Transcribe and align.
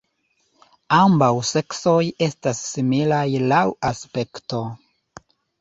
Ambaŭ 0.99 1.27
seksoj 1.49 1.99
estas 2.29 2.63
similaj 2.71 3.23
laŭ 3.53 3.63
aspekto. 3.91 4.65